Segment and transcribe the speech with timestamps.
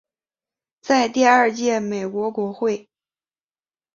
[0.81, 2.89] 在第二届美国国会。